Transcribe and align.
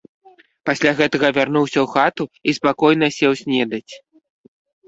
Пасля 0.69 0.93
гэтага 1.01 1.29
вярнуўся 1.37 1.79
ў 1.81 1.87
хату 1.97 2.23
і 2.49 2.57
спакойна 2.59 3.07
сеў 3.19 3.31
снедаць. 3.43 3.93